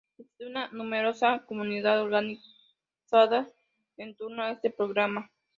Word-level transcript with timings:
Existe 0.17 0.47
una 0.47 0.67
numerosa 0.69 1.45
comunidad 1.45 2.01
organizada 2.01 3.47
en 3.97 4.15
torno 4.15 4.47
de 4.47 4.53
este 4.53 4.71
programa. 4.71 5.29